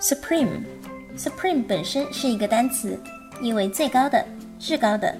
[0.00, 2.98] Supreme，Supreme 本身是一个单词，
[3.42, 4.24] 意为最高的、
[4.58, 5.14] 至高的。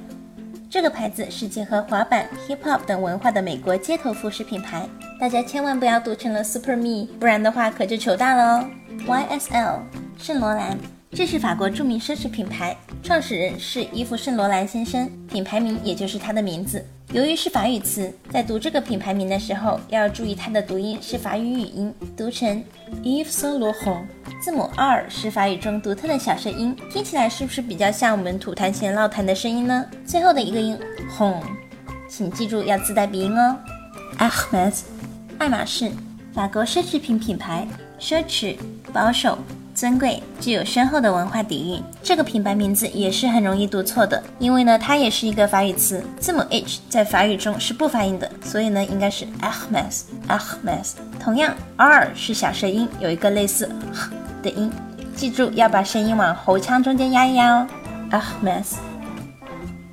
[0.70, 4.88] 这个牌子是结合滑板、hip hop 等文化的美国街头服饰品牌，
[5.20, 8.70] 大家千万不要读成了 Super Me，不然的话可就糗大了哦。
[9.06, 9.80] YSL，
[10.16, 10.78] 圣罗兰。
[11.12, 16.82] 这是法国著名奢侈品牌，创始人是伊夫圣罗兰先生，品牌名也就是他的名字。
[17.12, 22.62] 由于是法语词，在读这个品牌名的时候要注意它的读音是法语语音，读成
[23.02, 24.04] Yves Saint Laurent。
[24.40, 29.84] 字母 R 是法语中独特的小舌音，听起来是不是比较像我们吐痰前唠痰的声音呢？
[30.06, 30.78] 最后的一个音
[31.14, 31.42] hon，
[32.08, 33.54] 请记住要自带鼻音哦。
[34.18, 34.80] Hermes，
[35.36, 35.90] 爱马仕，
[36.32, 37.68] 法国奢侈品品牌，
[38.00, 38.56] 奢侈，
[38.94, 39.36] 保守。
[39.72, 41.82] 尊贵，具有深厚的文化底蕴。
[42.02, 50.94] 这个品牌名字也是很容易读错的，因为呢，它也是一个法语词，字母 H 在法语中是不发音的，所以呢，应该是 Hermes，Hermes。
[51.18, 53.70] 同样，R 是小舌音，有一个类似
[54.42, 54.70] 的音，
[55.14, 57.66] 记住要把声音往喉腔中间压一压哦。
[58.10, 58.74] Hermes。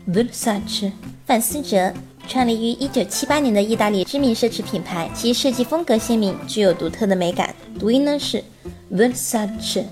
[0.09, 0.91] Versace，
[1.25, 1.93] 范思哲，
[2.27, 7.53] 创立于一九七八年的意大利知名奢侈品牌，其设计风格鲜明，具有独特的美感。
[7.79, 8.43] 读音呢是。
[8.89, 9.83] Versace，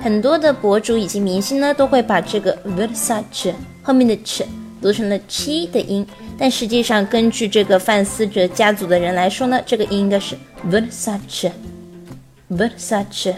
[0.00, 4.42] 很多的博主以及明星呢都会把这个 Versace 后面的 ch
[4.80, 6.04] 读成了 ch 的音，
[6.36, 10.36] 但实际上根据这个范思哲家族的人来说呢，这个音应该是
[10.68, 11.52] Versace。
[12.50, 13.36] Versace。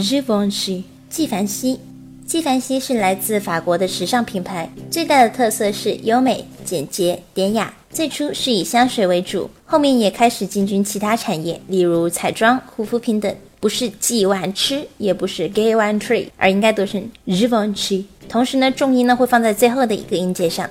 [0.00, 1.80] Givenchy，纪梵希。
[2.24, 7.74] 纪梵希是来自法国的时尚品牌，最大的特色是优美、简洁、典雅。
[7.90, 13.34] 最初是以香水为主，后面也开始进军其他产业，例如彩妆、护肤品等。
[13.60, 18.04] 不是 G one 吃，也不是 Gay one tree，而应该读成 Givenchy。
[18.28, 20.68] 同时呢，重音呢会放在最后的一个音节上。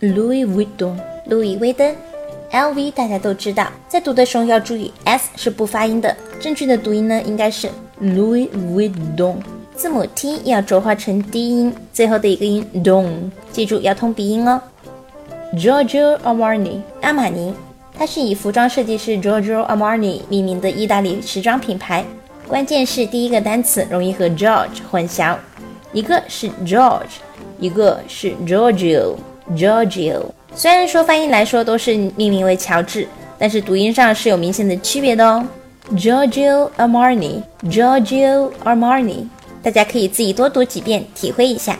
[0.00, 1.94] Louis Vuitton，路易威登。
[2.52, 7.68] LV 大家都知道，在读的时候要注意 S 是不发音的，正确的读音呢应该是
[8.00, 9.36] Louis Vuitton。
[9.74, 14.60] 字母 T 要浊化成低音，最后的一个音 don，记住要通鼻音哦。
[15.54, 17.52] Giorgio Armani，阿玛尼，
[17.98, 22.04] 它是以服装设计师 Giorgio Armani 命名的意大利时装品牌。
[22.48, 25.36] 关键是第一个单词容易和 George 混淆，
[25.92, 27.18] 一个是 George，
[27.58, 29.16] 一个是 Giorgio。
[29.54, 30.22] Giorgio
[30.58, 33.06] 虽然说翻译来说都是命名为乔治，
[33.38, 35.46] 但是读音上是有明显的区别的哦。
[35.92, 39.26] Giorgio Armani，Giorgio Armani。
[39.62, 41.78] 大家可以自己多读几遍，体会一下。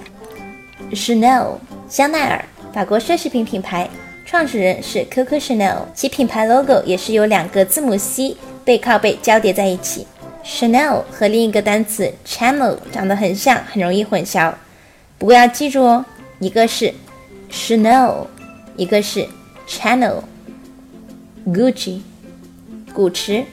[0.93, 1.53] Chanel，
[1.89, 2.45] 香奈儿，
[2.75, 3.89] 法国奢侈品品牌，
[4.27, 10.07] 创始人是 Coco Chanel，其品牌 logo 也是由两个字母 C 背靠背交叠在一起。
[10.45, 14.53] Chanel 和另一个单词 Chanel 长得很像，很容易混淆。
[15.17, 16.05] 不过要记住哦，
[16.41, 16.93] 一个是
[17.51, 18.27] Chanel，
[18.77, 19.27] 一个是
[19.69, 20.23] Chanel，。
[21.47, 22.01] Gucci，
[22.93, 23.45] 古驰，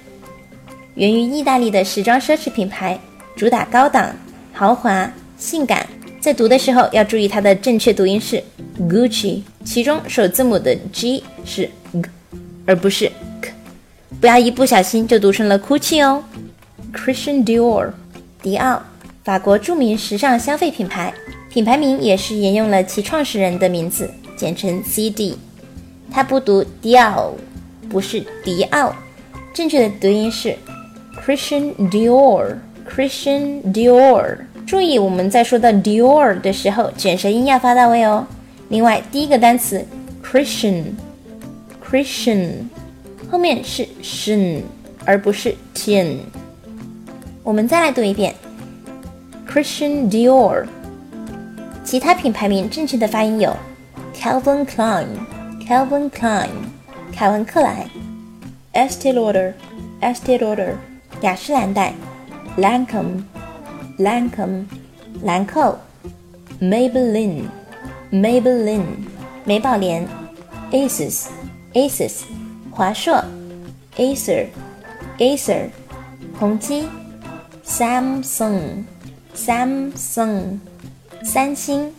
[0.95, 2.99] 源于意大利的时装奢侈品牌。
[3.35, 4.15] 主打高档、
[4.53, 5.87] 豪华、性感，
[6.19, 8.43] 在读的时候要注意它的正确读音是
[8.79, 12.03] Gucci，其中首字母的 G 是 G，
[12.67, 13.51] 而不是 K，
[14.21, 16.23] 不要一不小心就读成了 Gucci 哦。
[16.93, 17.91] Christian Dior，
[18.43, 18.83] 迪奥，
[19.23, 21.11] 法国著名时尚消费品牌，
[21.49, 24.07] 品牌名也是沿用了其创始人的名字，
[24.43, 25.37] 简称 CD。
[26.11, 27.31] 它不读 Dior，
[27.87, 28.93] 不是迪奥，
[29.53, 30.57] 正确的读音是
[31.25, 32.57] Christian Dior。
[32.85, 38.27] Christian Dior，注意我们在说到 Dior 的时候，卷舌音要发到位哦。
[38.67, 39.85] 另外，第一个单词
[40.21, 42.49] Christian，Christian
[43.31, 44.63] 后面是 shin
[45.05, 46.17] 而不是 tin。
[47.43, 48.35] 我们再来读一遍
[49.49, 50.65] Christian Dior。
[51.85, 53.55] 其他品牌名正确的发音有
[54.22, 56.48] Calvin Klein，Calvin Klein，
[57.12, 57.86] 凯文克莱；
[58.72, 60.74] Estee Lauder，Estee Lauder，
[61.22, 61.94] 雅诗兰黛。
[62.56, 63.22] Lancome,
[63.98, 64.64] Lancome,
[65.22, 65.76] 兰蔻；
[66.60, 67.44] Maybelline,
[68.10, 68.84] Maybelline,
[69.44, 70.04] 美宝莲；
[70.72, 71.26] Asus,
[71.72, 72.22] Asus,
[72.72, 73.22] 华硕；
[73.96, 74.48] Acer,
[75.18, 75.68] Acer,
[76.40, 76.88] 宏基；
[77.64, 78.84] Samsung,
[79.36, 80.58] Samsung,
[81.22, 81.92] 三星；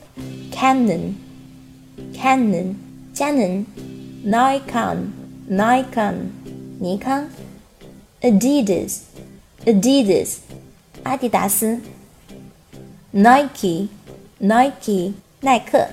[0.52, 1.14] Canon,
[2.15, 2.75] Canon,
[3.13, 3.65] 佳能
[4.25, 5.11] ；Nikon,
[5.51, 6.15] Nikon,
[6.81, 7.29] 尼康
[8.21, 8.99] ；Adidas,
[9.65, 10.39] Adidas。
[11.03, 11.79] 阿迪达斯
[13.13, 15.87] ，Nike，Nike，耐克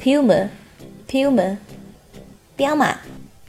[0.00, 1.56] ，Puma，Puma，
[2.54, 2.98] 彪马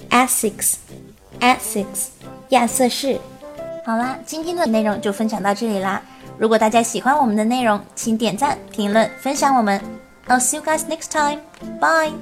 [0.09, 2.07] ，Asics，Asics，
[2.49, 3.19] 亚瑟士。
[3.85, 6.01] 好啦，今天的内容就分享到这里啦。
[6.39, 9.79] 如果大家喜欢我们的内容，请点赞、评论、分享我们。
[10.27, 11.41] I'll see you guys next time.
[11.79, 12.13] Bye.